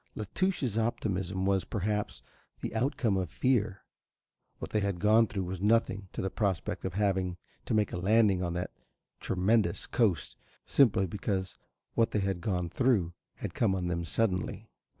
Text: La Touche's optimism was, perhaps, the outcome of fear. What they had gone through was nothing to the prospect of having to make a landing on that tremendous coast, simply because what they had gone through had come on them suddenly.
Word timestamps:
La 0.15 0.25
Touche's 0.33 0.79
optimism 0.79 1.45
was, 1.45 1.63
perhaps, 1.63 2.23
the 2.61 2.73
outcome 2.73 3.17
of 3.17 3.29
fear. 3.29 3.83
What 4.57 4.71
they 4.71 4.79
had 4.79 4.99
gone 4.99 5.27
through 5.27 5.43
was 5.43 5.61
nothing 5.61 6.07
to 6.13 6.23
the 6.23 6.31
prospect 6.31 6.85
of 6.85 6.95
having 6.95 7.37
to 7.65 7.75
make 7.75 7.93
a 7.93 7.97
landing 7.97 8.41
on 8.41 8.53
that 8.53 8.71
tremendous 9.19 9.85
coast, 9.85 10.37
simply 10.65 11.05
because 11.05 11.59
what 11.93 12.09
they 12.09 12.19
had 12.21 12.41
gone 12.41 12.67
through 12.67 13.13
had 13.35 13.53
come 13.53 13.75
on 13.75 13.89
them 13.89 14.03
suddenly. 14.03 14.71